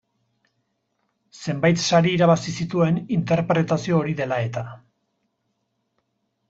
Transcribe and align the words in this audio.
Zenbait 1.41 1.83
sari 1.85 2.13
irabazi 2.19 2.55
zituen 2.63 2.99
interpretazio 3.19 4.01
hori 4.01 4.19
dela 4.23 4.43
eta. 4.51 4.69